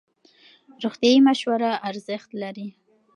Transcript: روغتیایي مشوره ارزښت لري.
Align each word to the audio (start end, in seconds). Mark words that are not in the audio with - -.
روغتیایي 0.83 1.19
مشوره 1.27 1.71
ارزښت 1.89 2.29
لري. 2.41 2.67